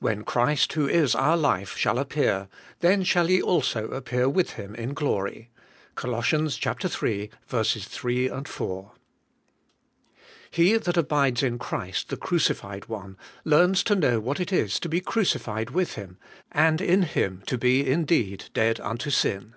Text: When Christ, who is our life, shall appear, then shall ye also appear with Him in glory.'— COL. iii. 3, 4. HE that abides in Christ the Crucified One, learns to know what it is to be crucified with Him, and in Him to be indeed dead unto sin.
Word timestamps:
When 0.00 0.22
Christ, 0.24 0.74
who 0.74 0.86
is 0.86 1.14
our 1.14 1.34
life, 1.34 1.78
shall 1.78 1.98
appear, 1.98 2.48
then 2.80 3.04
shall 3.04 3.30
ye 3.30 3.40
also 3.40 3.88
appear 3.88 4.28
with 4.28 4.50
Him 4.50 4.74
in 4.74 4.92
glory.'— 4.92 5.48
COL. 5.94 6.16
iii. 6.22 6.50
3, 6.58 7.30
4. 7.46 8.92
HE 10.50 10.76
that 10.76 10.96
abides 10.98 11.42
in 11.42 11.58
Christ 11.58 12.10
the 12.10 12.18
Crucified 12.18 12.90
One, 12.90 13.16
learns 13.46 13.82
to 13.84 13.94
know 13.96 14.20
what 14.20 14.40
it 14.40 14.52
is 14.52 14.78
to 14.78 14.90
be 14.90 15.00
crucified 15.00 15.70
with 15.70 15.94
Him, 15.94 16.18
and 16.50 16.82
in 16.82 17.04
Him 17.04 17.42
to 17.46 17.56
be 17.56 17.90
indeed 17.90 18.50
dead 18.52 18.78
unto 18.78 19.08
sin. 19.08 19.54